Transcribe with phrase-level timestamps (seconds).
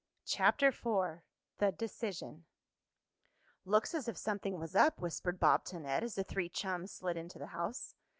[0.25, 1.21] CHAPTER IV
[1.59, 2.45] THE DECISION
[3.65, 7.17] "Looks as if something was up," whispered Bob to Ned, as the three chums slid
[7.17, 7.93] into the house.